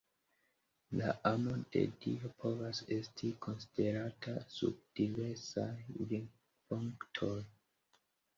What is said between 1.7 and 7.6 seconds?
de Dio povas esti konsiderata sub diversaj vidpunktoj.